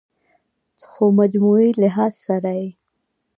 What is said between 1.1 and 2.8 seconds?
مجموعي لحاظ سره ئې